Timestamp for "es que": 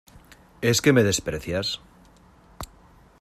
0.71-0.93